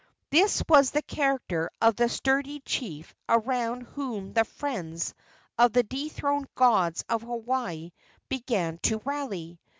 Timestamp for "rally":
9.05-9.59